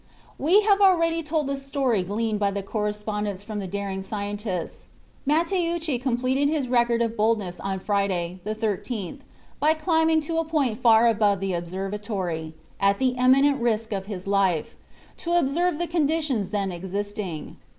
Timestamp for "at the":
12.79-13.09